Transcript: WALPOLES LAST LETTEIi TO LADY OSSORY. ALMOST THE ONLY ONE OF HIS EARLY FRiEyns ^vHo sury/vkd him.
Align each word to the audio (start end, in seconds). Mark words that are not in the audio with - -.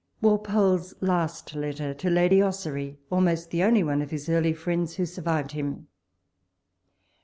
WALPOLES 0.19 0.95
LAST 1.01 1.49
LETTEIi 1.53 1.95
TO 1.95 2.09
LADY 2.09 2.41
OSSORY. 2.41 2.97
ALMOST 3.11 3.51
THE 3.51 3.61
ONLY 3.63 3.83
ONE 3.83 4.01
OF 4.01 4.09
HIS 4.09 4.29
EARLY 4.29 4.53
FRiEyns 4.55 4.95
^vHo 4.97 5.03
sury/vkd 5.23 5.51
him. 5.51 5.87